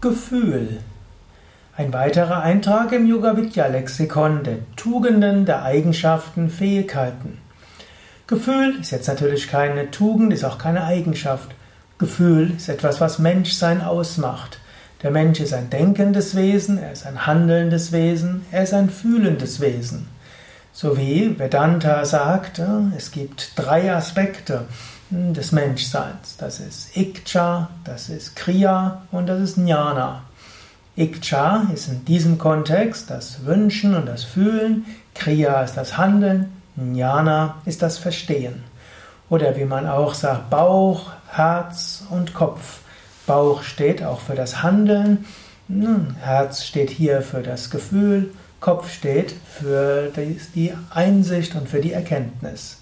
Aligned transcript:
Gefühl. 0.00 0.78
Ein 1.76 1.92
weiterer 1.92 2.42
Eintrag 2.42 2.90
im 2.92 3.06
Yoga 3.06 3.36
Vidya 3.36 3.66
Lexikon 3.66 4.42
der 4.44 4.56
Tugenden, 4.74 5.44
der 5.44 5.62
Eigenschaften, 5.62 6.48
Fähigkeiten. 6.48 7.36
Gefühl 8.26 8.78
ist 8.80 8.92
jetzt 8.92 9.08
natürlich 9.08 9.48
keine 9.48 9.90
Tugend, 9.90 10.32
ist 10.32 10.44
auch 10.44 10.56
keine 10.56 10.84
Eigenschaft. 10.84 11.50
Gefühl 11.98 12.52
ist 12.56 12.70
etwas, 12.70 13.02
was 13.02 13.18
Menschsein 13.18 13.82
ausmacht. 13.82 14.58
Der 15.02 15.10
Mensch 15.10 15.38
ist 15.38 15.52
ein 15.52 15.68
denkendes 15.68 16.34
Wesen, 16.34 16.78
er 16.78 16.92
ist 16.92 17.04
ein 17.06 17.26
handelndes 17.26 17.92
Wesen, 17.92 18.46
er 18.50 18.62
ist 18.62 18.72
ein 18.72 18.88
fühlendes 18.88 19.60
Wesen. 19.60 20.08
So 20.72 20.96
wie 20.96 21.38
Vedanta 21.38 22.06
sagt, 22.06 22.62
es 22.96 23.10
gibt 23.10 23.52
drei 23.56 23.94
Aspekte 23.94 24.64
des 25.10 25.52
Menschseins. 25.52 26.36
Das 26.38 26.60
ist 26.60 26.96
Ikcha, 26.96 27.68
das 27.84 28.08
ist 28.08 28.36
Kriya 28.36 29.02
und 29.10 29.26
das 29.26 29.40
ist 29.40 29.56
Jnana. 29.56 30.22
Ikcha 30.96 31.66
ist 31.74 31.88
in 31.88 32.04
diesem 32.04 32.38
Kontext 32.38 33.10
das 33.10 33.44
Wünschen 33.44 33.94
und 33.94 34.06
das 34.06 34.24
Fühlen, 34.24 34.86
Kriya 35.14 35.62
ist 35.62 35.76
das 35.76 35.96
Handeln, 35.96 36.52
Jnana 36.76 37.56
ist 37.64 37.82
das 37.82 37.98
Verstehen. 37.98 38.62
Oder 39.28 39.56
wie 39.56 39.64
man 39.64 39.86
auch 39.86 40.14
sagt, 40.14 40.50
Bauch, 40.50 41.10
Herz 41.28 42.04
und 42.10 42.34
Kopf. 42.34 42.80
Bauch 43.26 43.62
steht 43.62 44.02
auch 44.02 44.20
für 44.20 44.34
das 44.34 44.62
Handeln, 44.62 45.24
Herz 46.20 46.64
steht 46.64 46.90
hier 46.90 47.22
für 47.22 47.42
das 47.42 47.70
Gefühl, 47.70 48.32
Kopf 48.60 48.92
steht 48.92 49.34
für 49.46 50.10
die 50.54 50.72
Einsicht 50.90 51.54
und 51.54 51.68
für 51.68 51.80
die 51.80 51.92
Erkenntnis. 51.92 52.79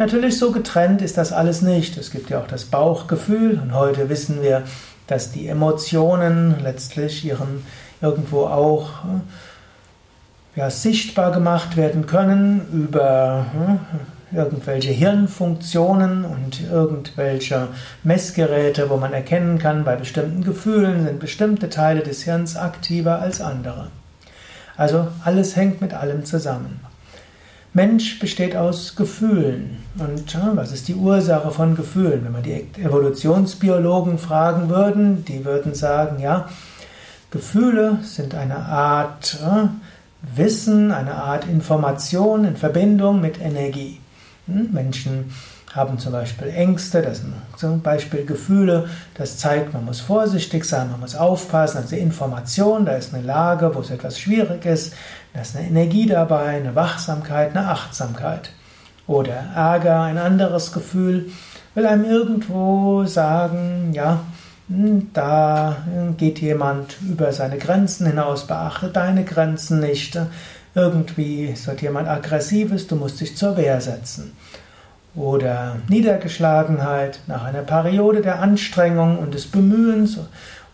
Natürlich 0.00 0.38
so 0.38 0.50
getrennt 0.50 1.02
ist 1.02 1.18
das 1.18 1.30
alles 1.30 1.60
nicht. 1.60 1.98
Es 1.98 2.10
gibt 2.10 2.30
ja 2.30 2.40
auch 2.40 2.46
das 2.46 2.64
Bauchgefühl 2.64 3.60
und 3.62 3.74
heute 3.74 4.08
wissen 4.08 4.40
wir, 4.40 4.62
dass 5.06 5.30
die 5.30 5.46
Emotionen 5.46 6.58
letztlich 6.62 7.22
ihren 7.22 7.66
irgendwo 8.00 8.46
auch 8.46 8.92
ja, 10.56 10.70
sichtbar 10.70 11.32
gemacht 11.32 11.76
werden 11.76 12.06
können 12.06 12.66
über 12.72 13.44
hm, 13.52 13.78
irgendwelche 14.32 14.90
Hirnfunktionen 14.90 16.24
und 16.24 16.62
irgendwelche 16.62 17.68
Messgeräte, 18.02 18.88
wo 18.88 18.96
man 18.96 19.12
erkennen 19.12 19.58
kann, 19.58 19.84
bei 19.84 19.96
bestimmten 19.96 20.42
Gefühlen 20.42 21.04
sind 21.04 21.20
bestimmte 21.20 21.68
Teile 21.68 22.00
des 22.00 22.22
Hirns 22.22 22.56
aktiver 22.56 23.18
als 23.18 23.42
andere. 23.42 23.88
Also 24.78 25.08
alles 25.26 25.56
hängt 25.56 25.82
mit 25.82 25.92
allem 25.92 26.24
zusammen. 26.24 26.80
Mensch 27.72 28.18
besteht 28.18 28.56
aus 28.56 28.96
Gefühlen. 28.96 29.78
Und 29.96 30.32
ja, 30.32 30.52
was 30.54 30.72
ist 30.72 30.88
die 30.88 30.94
Ursache 30.94 31.50
von 31.50 31.76
Gefühlen? 31.76 32.24
Wenn 32.24 32.32
man 32.32 32.42
die 32.42 32.66
Evolutionsbiologen 32.82 34.18
fragen 34.18 34.68
würden, 34.68 35.24
die 35.24 35.44
würden 35.44 35.74
sagen, 35.74 36.20
ja, 36.20 36.48
Gefühle 37.30 37.98
sind 38.02 38.34
eine 38.34 38.56
Art 38.56 39.38
ja, 39.40 39.72
Wissen, 40.34 40.90
eine 40.90 41.14
Art 41.14 41.46
Information 41.46 42.44
in 42.44 42.56
Verbindung 42.56 43.20
mit 43.20 43.40
Energie. 43.40 44.00
Hm? 44.46 44.70
Menschen 44.72 45.32
haben 45.74 45.98
zum 45.98 46.12
Beispiel 46.12 46.48
Ängste, 46.48 47.00
das 47.00 47.18
sind 47.18 47.34
zum 47.56 47.80
Beispiel 47.80 48.26
Gefühle, 48.26 48.88
das 49.14 49.38
zeigt, 49.38 49.72
man 49.72 49.84
muss 49.84 50.00
vorsichtig 50.00 50.64
sein, 50.64 50.90
man 50.90 51.00
muss 51.00 51.14
aufpassen, 51.14 51.78
also 51.78 51.94
Information, 51.94 52.86
da 52.86 52.92
ist 52.92 53.14
eine 53.14 53.22
Lage, 53.22 53.72
wo 53.74 53.80
es 53.80 53.90
etwas 53.90 54.18
schwierig 54.18 54.66
ist, 54.66 54.94
da 55.32 55.42
ist 55.42 55.56
eine 55.56 55.68
Energie 55.68 56.06
dabei, 56.06 56.46
eine 56.46 56.74
Wachsamkeit, 56.74 57.56
eine 57.56 57.68
Achtsamkeit. 57.68 58.50
Oder 59.06 59.44
Ärger, 59.54 60.02
ein 60.02 60.18
anderes 60.18 60.72
Gefühl, 60.72 61.30
will 61.74 61.86
einem 61.86 62.04
irgendwo 62.04 63.04
sagen, 63.06 63.90
ja, 63.92 64.20
hm, 64.68 65.10
da 65.12 65.76
geht 66.16 66.40
jemand 66.40 66.96
über 67.00 67.32
seine 67.32 67.58
Grenzen 67.58 68.06
hinaus, 68.06 68.46
beachte 68.46 68.88
deine 68.88 69.24
Grenzen 69.24 69.80
nicht. 69.80 70.18
Irgendwie 70.74 71.46
ist 71.46 71.66
dort 71.66 71.82
jemand 71.82 72.08
aggressives, 72.08 72.86
du 72.86 72.94
musst 72.94 73.20
dich 73.20 73.36
zur 73.36 73.56
Wehr 73.56 73.80
setzen 73.80 74.32
oder 75.14 75.76
Niedergeschlagenheit 75.88 77.20
nach 77.26 77.44
einer 77.44 77.62
Periode 77.62 78.20
der 78.20 78.40
Anstrengung 78.40 79.18
und 79.18 79.34
des 79.34 79.46
Bemühens 79.46 80.18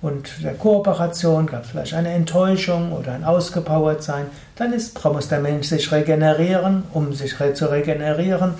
und 0.02 0.44
der 0.44 0.54
Kooperation 0.54 1.46
gab 1.46 1.64
es 1.64 1.70
vielleicht 1.70 1.94
eine 1.94 2.10
Enttäuschung 2.10 2.92
oder 2.92 3.12
ein 3.12 3.24
Ausgepowertsein, 3.24 4.26
dann 4.56 4.72
ist, 4.72 5.02
muss 5.04 5.28
der 5.28 5.40
Mensch 5.40 5.68
sich 5.68 5.90
regenerieren. 5.90 6.84
Um 6.92 7.12
sich 7.12 7.34
zu 7.54 7.70
regenerieren, 7.70 8.54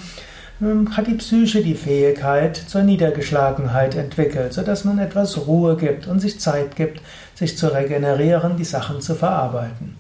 ähm, 0.60 0.96
hat 0.96 1.06
die 1.06 1.14
Psyche 1.14 1.62
die 1.62 1.74
Fähigkeit 1.74 2.56
zur 2.56 2.82
Niedergeschlagenheit 2.82 3.94
entwickelt, 3.94 4.54
sodass 4.54 4.84
man 4.84 4.98
etwas 4.98 5.46
Ruhe 5.46 5.76
gibt 5.76 6.06
und 6.06 6.20
sich 6.20 6.40
Zeit 6.40 6.74
gibt, 6.74 7.02
sich 7.34 7.58
zu 7.58 7.72
regenerieren, 7.72 8.56
die 8.56 8.64
Sachen 8.64 9.02
zu 9.02 9.14
verarbeiten. 9.14 9.96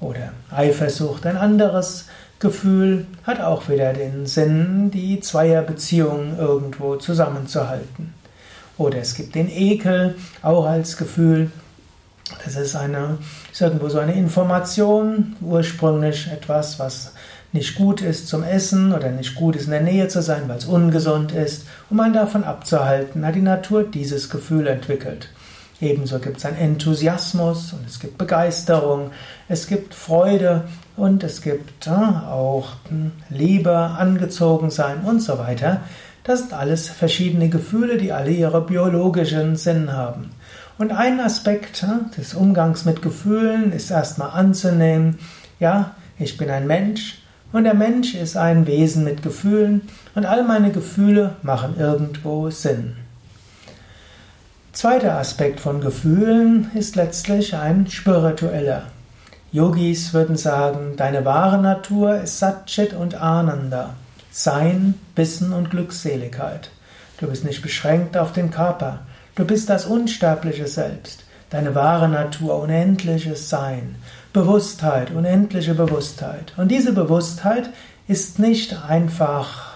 Oder 0.00 0.32
Eifersucht, 0.50 1.24
ein 1.24 1.36
anderes 1.36 2.08
Gefühl 2.38 3.06
hat 3.24 3.40
auch 3.40 3.68
wieder 3.68 3.92
den 3.92 4.26
Sinn, 4.26 4.90
die 4.90 5.20
Zweierbeziehung 5.20 6.38
irgendwo 6.38 6.96
zusammenzuhalten. 6.96 8.12
Oder 8.76 8.98
es 8.98 9.14
gibt 9.14 9.34
den 9.34 9.48
Ekel 9.48 10.16
auch 10.42 10.66
als 10.66 10.96
Gefühl. 10.96 11.50
Das 12.44 12.56
ist, 12.56 12.74
eine, 12.74 13.18
ist 13.52 13.60
irgendwo 13.60 13.88
so 13.88 13.98
eine 13.98 14.14
Information, 14.14 15.36
ursprünglich 15.40 16.28
etwas, 16.30 16.78
was 16.78 17.12
nicht 17.52 17.76
gut 17.76 18.02
ist 18.02 18.26
zum 18.26 18.42
Essen 18.42 18.92
oder 18.92 19.10
nicht 19.10 19.36
gut 19.36 19.54
ist 19.54 19.66
in 19.66 19.70
der 19.70 19.80
Nähe 19.80 20.08
zu 20.08 20.22
sein, 20.22 20.48
weil 20.48 20.58
es 20.58 20.64
ungesund 20.64 21.30
ist. 21.30 21.66
Um 21.88 21.98
man 21.98 22.12
davon 22.12 22.42
abzuhalten, 22.42 23.24
hat 23.24 23.36
die 23.36 23.42
Natur 23.42 23.84
dieses 23.84 24.28
Gefühl 24.28 24.66
entwickelt. 24.66 25.28
Ebenso 25.80 26.18
gibt 26.20 26.38
es 26.38 26.44
einen 26.44 26.56
Enthusiasmus 26.56 27.72
und 27.72 27.86
es 27.86 27.98
gibt 27.98 28.16
Begeisterung, 28.16 29.10
es 29.48 29.66
gibt 29.66 29.94
Freude 29.94 30.64
und 30.96 31.24
es 31.24 31.42
gibt 31.42 31.86
ja, 31.86 32.28
auch 32.30 32.74
Liebe, 33.28 33.76
angezogen 33.76 34.70
sein 34.70 35.00
und 35.04 35.20
so 35.20 35.38
weiter. 35.38 35.80
Das 36.22 36.40
sind 36.40 36.54
alles 36.54 36.88
verschiedene 36.88 37.48
Gefühle, 37.48 37.98
die 37.98 38.12
alle 38.12 38.30
ihre 38.30 38.60
biologischen 38.62 39.56
Sinn 39.56 39.92
haben. 39.92 40.30
Und 40.78 40.92
ein 40.92 41.20
Aspekt 41.20 41.82
ja, 41.82 42.00
des 42.16 42.34
Umgangs 42.34 42.84
mit 42.84 43.02
Gefühlen 43.02 43.72
ist 43.72 43.90
erstmal 43.90 44.30
anzunehmen, 44.30 45.18
ja, 45.60 45.94
ich 46.18 46.36
bin 46.36 46.50
ein 46.50 46.66
Mensch 46.66 47.22
und 47.52 47.64
der 47.64 47.74
Mensch 47.74 48.14
ist 48.14 48.36
ein 48.36 48.66
Wesen 48.66 49.04
mit 49.04 49.22
Gefühlen 49.22 49.82
und 50.14 50.24
all 50.24 50.44
meine 50.44 50.70
Gefühle 50.70 51.36
machen 51.42 51.74
irgendwo 51.78 52.50
Sinn. 52.50 52.96
Zweiter 54.74 55.18
Aspekt 55.18 55.60
von 55.60 55.80
Gefühlen 55.80 56.72
ist 56.74 56.96
letztlich 56.96 57.54
ein 57.54 57.86
spiritueller. 57.88 58.86
Yogis 59.52 60.12
würden 60.12 60.36
sagen, 60.36 60.96
deine 60.96 61.24
wahre 61.24 61.58
Natur 61.58 62.16
ist 62.16 62.40
Satchit 62.40 62.92
und 62.92 63.14
Ananda, 63.14 63.94
Sein, 64.32 64.94
Wissen 65.14 65.52
und 65.52 65.70
Glückseligkeit. 65.70 66.70
Du 67.20 67.28
bist 67.28 67.44
nicht 67.44 67.62
beschränkt 67.62 68.16
auf 68.16 68.32
den 68.32 68.50
Körper, 68.50 69.06
du 69.36 69.44
bist 69.44 69.70
das 69.70 69.86
unsterbliche 69.86 70.66
Selbst, 70.66 71.22
deine 71.50 71.76
wahre 71.76 72.08
Natur, 72.08 72.60
unendliches 72.60 73.48
Sein, 73.48 73.94
Bewusstheit, 74.32 75.12
unendliche 75.12 75.74
Bewusstheit. 75.74 76.52
Und 76.56 76.72
diese 76.72 76.92
Bewusstheit 76.92 77.70
ist 78.08 78.40
nicht 78.40 78.76
einfach 78.88 79.73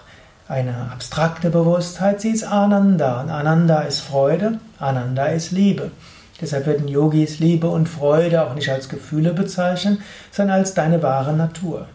eine 0.49 0.91
abstrakte 0.93 1.51
Bewusstheit, 1.51 2.23
sie 2.23 2.31
ist 2.31 2.45
Ananda. 2.45 3.21
Und 3.21 3.31
Ananda 3.31 3.83
ist 3.83 4.01
Freude, 4.01 4.59
Ananda 4.79 5.27
ist 5.27 5.53
Liebe. 5.53 5.91
Deshalb 6.41 6.67
würden 6.67 6.89
Yogis 6.89 7.39
Liebe 7.39 7.69
und 7.69 7.89
Freude 7.89 8.43
auch 8.43 8.55
nicht 8.55 8.71
als 8.71 8.89
Gefühle 8.89 9.35
bezeichnen, 9.35 9.99
sondern 10.31 10.59
als 10.59 10.73
deine 10.73 11.03
wahre 11.03 11.35
Natur. 11.35 11.87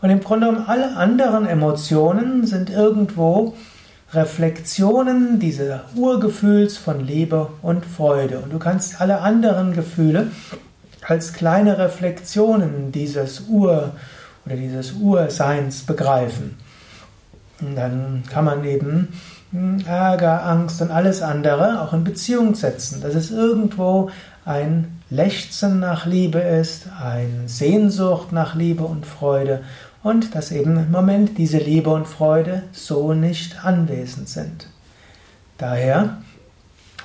Und 0.00 0.10
im 0.10 0.20
Grunde 0.20 0.46
genommen 0.46 0.66
alle 0.68 0.96
anderen 0.96 1.46
Emotionen 1.46 2.46
sind 2.46 2.70
irgendwo 2.70 3.54
Reflexionen 4.12 5.40
dieses 5.40 5.80
Urgefühls 5.96 6.76
von 6.76 7.00
Liebe 7.00 7.48
und 7.62 7.84
Freude. 7.86 8.40
Und 8.40 8.52
du 8.52 8.58
kannst 8.58 9.00
alle 9.00 9.20
anderen 9.20 9.72
Gefühle 9.72 10.30
als 11.08 11.32
kleine 11.32 11.78
Reflexionen 11.78 12.92
dieses 12.92 13.48
Ur 13.48 13.92
oder 14.44 14.56
dieses 14.56 14.92
Urseins 14.92 15.82
begreifen. 15.82 16.58
Dann 17.74 18.24
kann 18.28 18.44
man 18.44 18.64
eben 18.64 19.08
Ärger, 19.86 20.44
Angst 20.46 20.80
und 20.80 20.90
alles 20.90 21.22
andere 21.22 21.82
auch 21.82 21.92
in 21.92 22.04
Beziehung 22.04 22.54
setzen, 22.54 23.00
dass 23.02 23.14
es 23.14 23.30
irgendwo 23.30 24.10
ein 24.44 25.00
Lechzen 25.10 25.78
nach 25.78 26.06
Liebe 26.06 26.38
ist, 26.38 26.86
ein 27.00 27.44
Sehnsucht 27.46 28.32
nach 28.32 28.54
Liebe 28.54 28.84
und 28.84 29.06
Freude 29.06 29.62
und 30.02 30.34
dass 30.34 30.50
eben 30.50 30.76
im 30.78 30.90
Moment 30.90 31.38
diese 31.38 31.58
Liebe 31.58 31.90
und 31.90 32.08
Freude 32.08 32.62
so 32.72 33.12
nicht 33.12 33.64
anwesend 33.64 34.28
sind. 34.28 34.68
Daher 35.58 36.16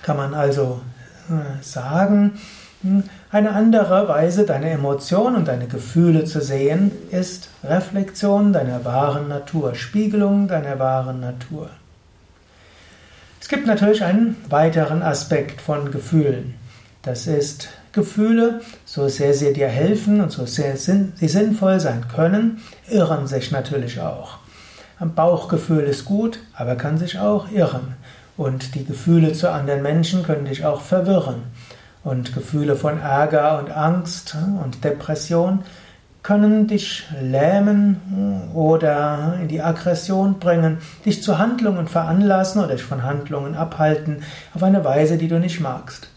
kann 0.01 0.17
man 0.17 0.33
also 0.33 0.81
äh, 1.29 1.61
sagen, 1.61 2.33
hm, 2.33 2.39
eine 3.31 3.51
andere 3.51 4.07
Weise, 4.07 4.45
deine 4.45 4.69
Emotionen 4.69 5.35
und 5.35 5.47
deine 5.47 5.67
Gefühle 5.67 6.25
zu 6.25 6.41
sehen, 6.41 6.91
ist 7.11 7.49
Reflexion 7.63 8.53
deiner 8.53 8.85
wahren 8.85 9.27
Natur, 9.27 9.75
Spiegelung 9.75 10.47
deiner 10.47 10.79
wahren 10.79 11.19
Natur. 11.19 11.69
Es 13.41 13.49
gibt 13.49 13.65
natürlich 13.65 14.03
einen 14.03 14.35
weiteren 14.49 15.01
Aspekt 15.01 15.61
von 15.61 15.91
Gefühlen. 15.91 16.55
Das 17.01 17.27
ist 17.27 17.69
Gefühle, 17.93 18.61
so 18.85 19.07
sehr 19.07 19.33
sie 19.33 19.53
dir 19.53 19.69
helfen 19.69 20.21
und 20.21 20.31
so 20.31 20.45
sehr 20.45 20.77
sie 20.77 21.11
sinnvoll 21.19 21.79
sein 21.79 22.05
können, 22.13 22.61
irren 22.89 23.25
sich 23.25 23.51
natürlich 23.51 24.01
auch. 24.01 24.37
Ein 24.99 25.15
Bauchgefühl 25.15 25.83
ist 25.83 26.05
gut, 26.05 26.39
aber 26.53 26.75
kann 26.75 26.97
sich 26.97 27.19
auch 27.19 27.49
irren. 27.51 27.95
Und 28.35 28.75
die 28.75 28.85
Gefühle 28.85 29.33
zu 29.33 29.49
anderen 29.49 29.81
Menschen 29.81 30.23
können 30.23 30.45
dich 30.45 30.65
auch 30.65 30.81
verwirren. 30.81 31.43
Und 32.03 32.33
Gefühle 32.33 32.75
von 32.75 32.99
Ärger 32.99 33.59
und 33.59 33.71
Angst 33.71 34.35
und 34.63 34.83
Depression 34.83 35.63
können 36.27 36.67
dich 36.67 37.05
lähmen 37.21 38.49
oder 38.53 39.37
in 39.41 39.47
die 39.47 39.61
Aggression 39.61 40.39
bringen, 40.39 40.79
dich 41.05 41.23
zu 41.23 41.37
Handlungen 41.37 41.87
veranlassen 41.87 42.61
oder 42.61 42.73
dich 42.73 42.83
von 42.83 43.03
Handlungen 43.03 43.55
abhalten 43.55 44.23
auf 44.53 44.61
eine 44.61 44.83
Weise, 44.83 45.17
die 45.17 45.29
du 45.29 45.39
nicht 45.39 45.61
magst. 45.61 46.09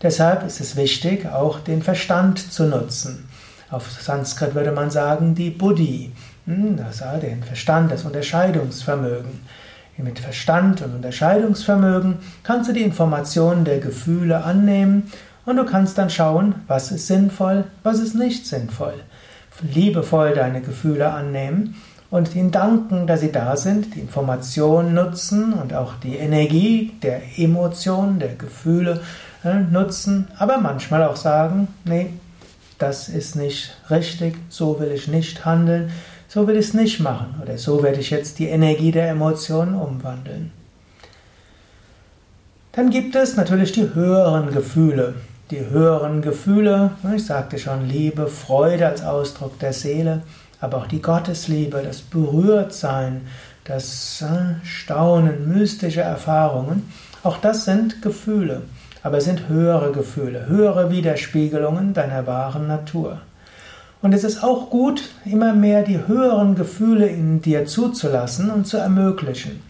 Deshalb 0.00 0.46
ist 0.46 0.60
es 0.60 0.76
wichtig, 0.76 1.26
auch 1.26 1.60
den 1.60 1.82
Verstand 1.82 2.52
zu 2.52 2.64
nutzen. 2.64 3.28
Auf 3.70 3.90
Sanskrit 3.90 4.54
würde 4.54 4.72
man 4.72 4.90
sagen, 4.90 5.34
die 5.34 5.50
Buddhi, 5.50 6.12
hm, 6.46 6.78
das 6.78 7.02
den 7.20 7.42
Verstand, 7.42 7.92
das 7.92 8.04
Unterscheidungsvermögen. 8.04 9.40
Mit 10.00 10.20
Verstand 10.20 10.80
und 10.80 10.94
Unterscheidungsvermögen 10.94 12.18
kannst 12.44 12.68
du 12.68 12.72
die 12.72 12.82
Informationen 12.82 13.64
der 13.64 13.80
Gefühle 13.80 14.44
annehmen 14.44 15.10
und 15.44 15.56
du 15.56 15.64
kannst 15.64 15.98
dann 15.98 16.08
schauen, 16.08 16.54
was 16.68 16.92
ist 16.92 17.08
sinnvoll, 17.08 17.64
was 17.82 17.98
ist 17.98 18.14
nicht 18.14 18.46
sinnvoll. 18.46 18.94
Liebevoll 19.60 20.34
deine 20.34 20.60
Gefühle 20.60 21.10
annehmen 21.10 21.74
und 22.10 22.36
ihnen 22.36 22.52
danken, 22.52 23.08
dass 23.08 23.20
sie 23.20 23.32
da 23.32 23.56
sind, 23.56 23.96
die 23.96 24.00
Informationen 24.00 24.94
nutzen 24.94 25.52
und 25.52 25.74
auch 25.74 25.94
die 25.96 26.16
Energie 26.16 26.92
der 27.02 27.20
Emotionen, 27.36 28.20
der 28.20 28.36
Gefühle 28.36 29.00
äh, 29.42 29.54
nutzen, 29.54 30.28
aber 30.38 30.58
manchmal 30.58 31.02
auch 31.02 31.16
sagen, 31.16 31.66
nee, 31.84 32.10
das 32.78 33.08
ist 33.08 33.34
nicht 33.34 33.76
richtig, 33.90 34.36
so 34.48 34.78
will 34.78 34.92
ich 34.92 35.08
nicht 35.08 35.44
handeln, 35.44 35.90
so 36.28 36.46
will 36.46 36.56
ich 36.56 36.68
es 36.68 36.74
nicht 36.74 37.00
machen 37.00 37.40
oder 37.42 37.56
so 37.56 37.82
werde 37.82 38.00
ich 38.00 38.10
jetzt 38.10 38.38
die 38.38 38.48
Energie 38.48 38.92
der 38.92 39.08
Emotionen 39.08 39.74
umwandeln. 39.74 40.52
Dann 42.72 42.90
gibt 42.90 43.16
es 43.16 43.36
natürlich 43.36 43.72
die 43.72 43.94
höheren 43.94 44.52
Gefühle. 44.52 45.14
Die 45.50 45.70
höheren 45.70 46.20
Gefühle, 46.20 46.90
ich 47.16 47.24
sagte 47.24 47.58
schon, 47.58 47.88
Liebe, 47.88 48.26
Freude 48.26 48.86
als 48.86 49.02
Ausdruck 49.02 49.58
der 49.58 49.72
Seele, 49.72 50.22
aber 50.60 50.76
auch 50.76 50.86
die 50.86 51.00
Gottesliebe, 51.00 51.82
das 51.82 52.02
Berührtsein, 52.02 53.22
das 53.64 54.22
äh, 54.22 54.64
Staunen, 54.64 55.48
mystische 55.48 56.02
Erfahrungen, 56.02 56.92
auch 57.22 57.38
das 57.38 57.64
sind 57.64 58.02
Gefühle, 58.02 58.62
aber 59.02 59.16
es 59.16 59.24
sind 59.24 59.48
höhere 59.48 59.90
Gefühle, 59.90 60.46
höhere 60.46 60.90
Widerspiegelungen 60.90 61.94
deiner 61.94 62.26
wahren 62.26 62.66
Natur. 62.66 63.22
Und 64.00 64.12
es 64.12 64.22
ist 64.22 64.44
auch 64.44 64.70
gut, 64.70 65.02
immer 65.24 65.54
mehr 65.54 65.82
die 65.82 66.06
höheren 66.06 66.54
Gefühle 66.54 67.06
in 67.06 67.42
dir 67.42 67.66
zuzulassen 67.66 68.50
und 68.50 68.66
zu 68.66 68.76
ermöglichen. 68.76 69.62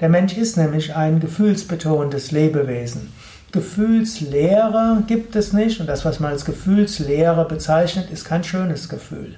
Der 0.00 0.08
Mensch 0.08 0.36
ist 0.36 0.56
nämlich 0.56 0.94
ein 0.96 1.20
gefühlsbetontes 1.20 2.32
Lebewesen. 2.32 3.12
Gefühlslehre 3.52 5.04
gibt 5.06 5.36
es 5.36 5.52
nicht 5.52 5.80
und 5.80 5.86
das, 5.86 6.04
was 6.04 6.20
man 6.20 6.32
als 6.32 6.44
Gefühlslehre 6.44 7.46
bezeichnet, 7.46 8.10
ist 8.10 8.24
kein 8.24 8.44
schönes 8.44 8.88
Gefühl. 8.88 9.36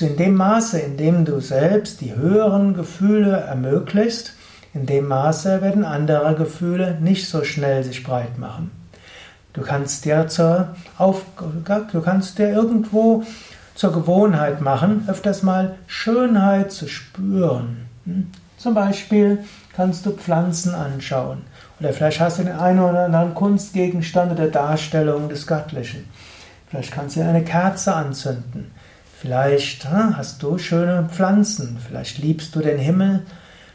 In 0.00 0.16
dem 0.16 0.34
Maße, 0.34 0.78
in 0.78 0.96
dem 0.96 1.24
du 1.24 1.40
selbst 1.40 2.00
die 2.00 2.14
höheren 2.14 2.74
Gefühle 2.74 3.32
ermöglicht, 3.32 4.34
in 4.74 4.86
dem 4.86 5.08
Maße 5.08 5.62
werden 5.62 5.84
andere 5.84 6.34
Gefühle 6.34 6.98
nicht 7.00 7.28
so 7.28 7.44
schnell 7.44 7.82
sich 7.82 8.02
breit 8.02 8.38
machen. 8.38 8.70
Du 9.52 9.62
kannst 9.62 10.04
dir 10.04 10.26
zur 10.26 10.74
Auf, 10.98 11.22
du 11.92 12.00
kannst 12.00 12.38
dir 12.38 12.50
irgendwo 12.50 13.24
zur 13.74 13.92
Gewohnheit 13.92 14.60
machen, 14.60 15.04
öfters 15.08 15.42
mal 15.42 15.74
Schönheit 15.86 16.72
zu 16.72 16.88
spüren. 16.88 17.86
Hm? 18.04 18.30
Zum 18.56 18.74
Beispiel 18.74 19.44
kannst 19.74 20.06
du 20.06 20.12
Pflanzen 20.12 20.74
anschauen. 20.74 21.42
Oder 21.80 21.92
vielleicht 21.92 22.20
hast 22.20 22.38
du 22.38 22.44
den 22.44 22.56
einen 22.56 22.78
oder 22.78 23.06
anderen 23.06 23.34
Kunstgegenstand 23.34 24.32
oder 24.32 24.48
Darstellung 24.48 25.28
des 25.28 25.46
Göttlichen. 25.46 26.04
Vielleicht 26.68 26.92
kannst 26.92 27.16
du 27.16 27.20
eine 27.20 27.44
Kerze 27.44 27.94
anzünden. 27.94 28.70
Vielleicht 29.20 29.90
hast 29.90 30.42
du 30.42 30.58
schöne 30.58 31.08
Pflanzen. 31.10 31.78
Vielleicht 31.86 32.18
liebst 32.18 32.54
du 32.54 32.60
den 32.60 32.78
Himmel. 32.78 33.22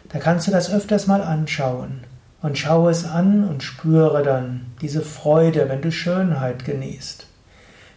Da 0.09 0.19
kannst 0.19 0.47
du 0.47 0.51
das 0.51 0.71
öfters 0.71 1.07
mal 1.07 1.21
anschauen. 1.21 2.01
Und 2.41 2.57
schaue 2.57 2.91
es 2.91 3.05
an 3.05 3.43
und 3.43 3.63
spüre 3.63 4.23
dann 4.23 4.67
diese 4.81 5.01
Freude, 5.01 5.67
wenn 5.67 5.81
du 5.81 5.91
Schönheit 5.91 6.65
genießt. 6.65 7.28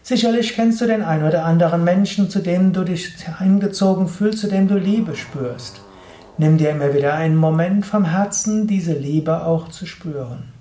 Sicherlich 0.04 0.54
kennst 0.54 0.80
du 0.80 0.86
den 0.86 1.02
ein 1.02 1.22
oder 1.22 1.44
anderen 1.44 1.84
Menschen, 1.84 2.28
zu 2.28 2.40
dem 2.40 2.72
du 2.72 2.82
dich 2.82 3.14
eingezogen 3.38 4.08
fühlst, 4.08 4.40
zu 4.40 4.48
dem 4.48 4.66
du 4.66 4.76
Liebe 4.76 5.14
spürst. 5.14 5.80
Nimm 6.38 6.58
dir 6.58 6.70
immer 6.70 6.92
wieder 6.92 7.14
einen 7.14 7.36
Moment 7.36 7.86
vom 7.86 8.04
Herzen, 8.04 8.66
diese 8.66 8.94
Liebe 8.94 9.44
auch 9.44 9.68
zu 9.68 9.86
spüren. 9.86 10.52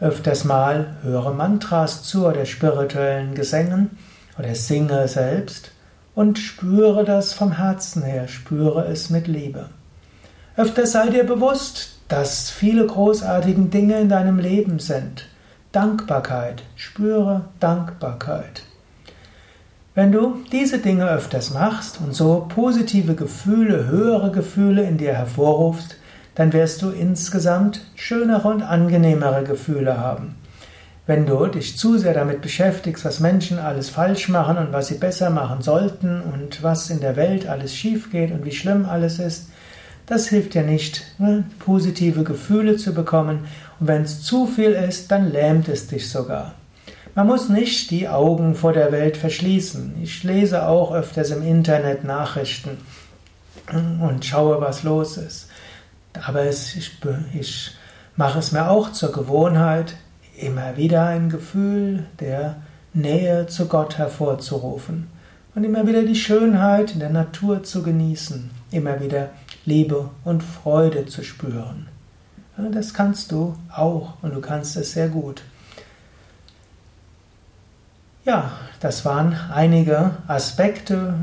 Öfters 0.00 0.44
mal 0.44 0.96
höre 1.02 1.32
Mantras 1.32 2.02
zu 2.02 2.26
oder 2.26 2.44
spirituellen 2.44 3.34
Gesängen 3.34 3.96
oder 4.38 4.54
singe 4.54 5.08
selbst 5.08 5.70
und 6.14 6.38
spüre 6.38 7.04
das 7.04 7.32
vom 7.32 7.52
Herzen 7.52 8.02
her, 8.02 8.28
spüre 8.28 8.86
es 8.86 9.08
mit 9.08 9.28
Liebe. 9.28 9.70
Öfters 10.56 10.92
sei 10.92 11.08
dir 11.08 11.24
bewusst, 11.24 12.00
dass 12.08 12.50
viele 12.50 12.86
großartige 12.86 13.62
Dinge 13.62 13.98
in 13.98 14.10
deinem 14.10 14.38
Leben 14.38 14.78
sind 14.78 15.26
Dankbarkeit. 15.74 16.62
Spüre 16.76 17.46
Dankbarkeit. 17.58 18.62
Wenn 19.96 20.12
du 20.12 20.36
diese 20.52 20.78
Dinge 20.78 21.08
öfters 21.08 21.52
machst 21.52 21.98
und 22.00 22.14
so 22.14 22.46
positive 22.48 23.16
Gefühle, 23.16 23.86
höhere 23.86 24.30
Gefühle 24.30 24.84
in 24.84 24.98
dir 24.98 25.14
hervorrufst, 25.14 25.96
dann 26.36 26.52
wirst 26.52 26.80
du 26.82 26.90
insgesamt 26.90 27.80
schönere 27.96 28.46
und 28.46 28.62
angenehmere 28.62 29.42
Gefühle 29.42 29.98
haben. 29.98 30.36
Wenn 31.08 31.26
du 31.26 31.44
dich 31.46 31.76
zu 31.76 31.98
sehr 31.98 32.14
damit 32.14 32.40
beschäftigst, 32.40 33.04
was 33.04 33.18
Menschen 33.18 33.58
alles 33.58 33.90
falsch 33.90 34.28
machen 34.28 34.58
und 34.58 34.72
was 34.72 34.86
sie 34.86 34.98
besser 34.98 35.30
machen 35.30 35.60
sollten 35.60 36.20
und 36.20 36.62
was 36.62 36.88
in 36.88 37.00
der 37.00 37.16
Welt 37.16 37.48
alles 37.48 37.74
schief 37.74 38.12
geht 38.12 38.30
und 38.30 38.44
wie 38.44 38.52
schlimm 38.52 38.86
alles 38.86 39.18
ist, 39.18 39.48
das 40.06 40.28
hilft 40.28 40.54
dir 40.54 40.62
nicht, 40.62 41.04
ne, 41.18 41.44
positive 41.58 42.24
Gefühle 42.24 42.76
zu 42.76 42.92
bekommen. 42.92 43.46
Und 43.80 43.88
wenn 43.88 44.02
es 44.02 44.22
zu 44.22 44.46
viel 44.46 44.72
ist, 44.72 45.10
dann 45.10 45.32
lähmt 45.32 45.68
es 45.68 45.86
dich 45.86 46.10
sogar. 46.10 46.54
Man 47.14 47.28
muss 47.28 47.48
nicht 47.48 47.90
die 47.90 48.08
Augen 48.08 48.54
vor 48.54 48.72
der 48.72 48.90
Welt 48.90 49.16
verschließen. 49.16 49.94
Ich 50.02 50.24
lese 50.24 50.66
auch 50.66 50.92
öfters 50.92 51.30
im 51.30 51.42
Internet 51.42 52.04
Nachrichten 52.04 52.78
und 53.72 54.24
schaue, 54.24 54.60
was 54.60 54.82
los 54.82 55.16
ist. 55.16 55.48
Aber 56.26 56.42
es, 56.42 56.74
ich, 56.74 56.98
ich 57.32 57.70
mache 58.16 58.38
es 58.38 58.52
mir 58.52 58.68
auch 58.68 58.92
zur 58.92 59.12
Gewohnheit, 59.12 59.94
immer 60.36 60.76
wieder 60.76 61.06
ein 61.06 61.28
Gefühl 61.28 62.06
der 62.20 62.56
Nähe 62.92 63.46
zu 63.46 63.66
Gott 63.66 63.98
hervorzurufen 63.98 65.08
und 65.54 65.64
immer 65.64 65.86
wieder 65.86 66.02
die 66.02 66.16
Schönheit 66.16 66.92
in 66.92 67.00
der 67.00 67.10
Natur 67.10 67.62
zu 67.62 67.82
genießen, 67.82 68.50
immer 68.70 69.00
wieder 69.00 69.30
Liebe 69.64 70.10
und 70.24 70.42
Freude 70.42 71.06
zu 71.06 71.22
spüren. 71.22 71.88
Das 72.72 72.94
kannst 72.94 73.32
du 73.32 73.56
auch 73.74 74.14
und 74.22 74.34
du 74.34 74.40
kannst 74.40 74.76
es 74.76 74.92
sehr 74.92 75.08
gut. 75.08 75.42
Ja, 78.24 78.52
das 78.80 79.04
waren 79.04 79.36
einige 79.52 80.12
Aspekte, 80.28 81.14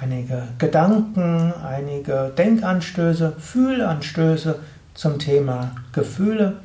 einige 0.00 0.42
Gedanken, 0.58 1.54
einige 1.64 2.32
Denkanstöße, 2.36 3.34
Fühlanstöße 3.38 4.58
zum 4.94 5.18
Thema 5.18 5.70
Gefühle. 5.92 6.56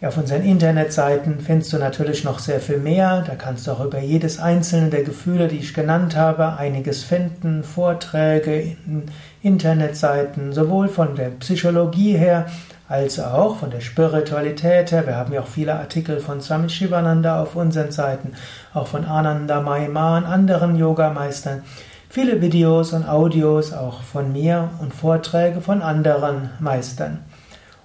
Ja, 0.00 0.08
auf 0.08 0.16
unseren 0.16 0.42
Internetseiten 0.42 1.40
findest 1.40 1.72
du 1.72 1.78
natürlich 1.78 2.22
noch 2.22 2.38
sehr 2.38 2.60
viel 2.60 2.78
mehr. 2.78 3.22
Da 3.22 3.34
kannst 3.34 3.66
du 3.66 3.72
auch 3.72 3.84
über 3.84 3.98
jedes 3.98 4.38
einzelne 4.38 4.90
der 4.90 5.02
Gefühle, 5.02 5.48
die 5.48 5.58
ich 5.58 5.74
genannt 5.74 6.16
habe, 6.16 6.56
einiges 6.56 7.02
finden. 7.02 7.64
Vorträge, 7.64 8.76
Internetseiten, 9.42 10.52
sowohl 10.52 10.88
von 10.88 11.14
der 11.14 11.30
Psychologie 11.30 12.16
her 12.16 12.46
als 12.88 13.20
auch 13.20 13.56
von 13.56 13.70
der 13.70 13.80
Spiritualität 13.80 14.92
her. 14.92 15.06
Wir 15.06 15.16
haben 15.16 15.32
ja 15.32 15.40
auch 15.40 15.46
viele 15.46 15.74
Artikel 15.74 16.20
von 16.20 16.40
Swami 16.40 16.70
Shivananda 16.70 17.42
auf 17.42 17.54
unseren 17.54 17.92
Seiten, 17.92 18.32
auch 18.72 18.86
von 18.86 19.04
Ananda 19.04 19.60
Mahima 19.60 20.16
und 20.16 20.24
anderen 20.24 20.76
Yogameistern. 20.76 21.62
Viele 22.08 22.40
Videos 22.40 22.94
und 22.94 23.06
Audios 23.06 23.74
auch 23.74 24.00
von 24.02 24.32
mir 24.32 24.70
und 24.80 24.94
Vorträge 24.94 25.60
von 25.60 25.82
anderen 25.82 26.50
Meistern. 26.58 27.18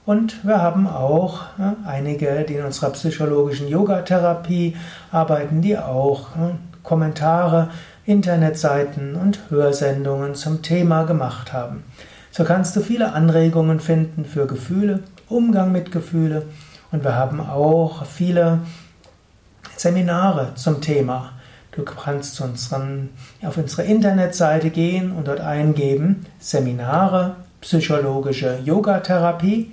Und 0.06 0.46
wir 0.46 0.62
haben 0.62 0.88
auch 0.88 1.42
ja, 1.58 1.76
einige, 1.86 2.46
die 2.48 2.56
in 2.56 2.66
unserer 2.66 2.92
psychologischen 2.92 3.68
Yogatherapie 3.68 4.76
arbeiten, 5.12 5.62
die 5.62 5.78
auch 5.78 6.36
ja, 6.38 6.52
Kommentare, 6.84 7.70
Internetseiten 8.06 9.16
und 9.16 9.40
Hörsendungen 9.50 10.36
zum 10.36 10.62
Thema 10.62 11.04
gemacht 11.04 11.54
haben. 11.54 11.84
So 12.32 12.44
kannst 12.44 12.76
du 12.76 12.82
viele 12.82 13.14
Anregungen 13.14 13.80
finden 13.80 14.26
für 14.26 14.48
Gefühle, 14.48 15.00
Umgang 15.30 15.72
mit 15.72 15.92
Gefühle 15.92 16.46
Und 16.92 17.04
wir 17.04 17.16
haben 17.16 17.40
auch 17.40 18.06
viele 18.06 18.60
Seminare 19.76 20.52
zum 20.56 20.82
Thema. 20.82 21.32
Du 21.72 21.84
kannst 21.84 22.40
unseren, 22.42 23.10
auf 23.44 23.58
unsere 23.58 23.84
Internetseite 23.84 24.70
gehen 24.70 25.12
und 25.12 25.28
dort 25.28 25.40
eingeben 25.40 26.26
Seminare, 26.40 27.36
psychologische 27.62 28.60
Yogatherapie 28.64 29.72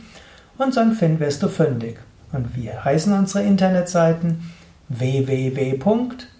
und 0.56 0.76
dann 0.76 0.98
wirst 1.20 1.42
du 1.42 1.48
fündig. 1.48 1.98
Und 2.32 2.56
wir 2.56 2.84
heißen 2.84 3.12
unsere 3.12 3.44
Internetseiten 3.44 4.50
www.yoga-vidya.de 4.88 6.39